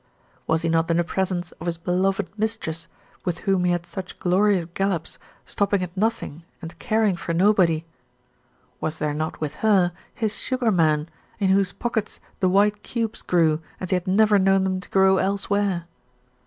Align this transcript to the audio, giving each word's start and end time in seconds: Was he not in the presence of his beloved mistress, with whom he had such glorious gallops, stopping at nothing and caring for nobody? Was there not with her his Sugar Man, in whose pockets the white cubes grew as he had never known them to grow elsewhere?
Was 0.47 0.63
he 0.63 0.69
not 0.69 0.89
in 0.89 0.97
the 0.97 1.03
presence 1.03 1.51
of 1.61 1.67
his 1.67 1.77
beloved 1.77 2.27
mistress, 2.35 2.87
with 3.23 3.37
whom 3.45 3.65
he 3.65 3.71
had 3.71 3.85
such 3.85 4.17
glorious 4.17 4.65
gallops, 4.65 5.19
stopping 5.45 5.83
at 5.83 5.95
nothing 5.95 6.43
and 6.59 6.79
caring 6.79 7.15
for 7.15 7.35
nobody? 7.35 7.85
Was 8.79 8.97
there 8.97 9.13
not 9.13 9.39
with 9.39 9.53
her 9.61 9.91
his 10.15 10.35
Sugar 10.35 10.71
Man, 10.71 11.07
in 11.37 11.51
whose 11.51 11.71
pockets 11.71 12.19
the 12.39 12.49
white 12.49 12.81
cubes 12.81 13.21
grew 13.21 13.61
as 13.79 13.91
he 13.91 13.95
had 13.95 14.07
never 14.07 14.39
known 14.39 14.63
them 14.63 14.79
to 14.79 14.89
grow 14.89 15.17
elsewhere? 15.19 15.85